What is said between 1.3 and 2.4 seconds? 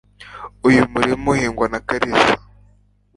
uhingwa na karisa